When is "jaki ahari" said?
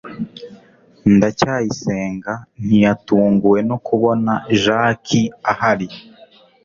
4.63-5.87